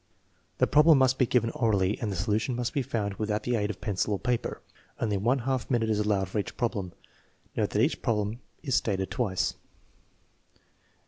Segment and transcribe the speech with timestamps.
[0.57, 3.69] The problem must be given orally, and the solution must be found without the aid
[3.69, 4.63] of pencil or paper.
[4.99, 6.93] Only one half minute is allowed for each problem.
[7.55, 9.53] Note that each prob lem is stated twice.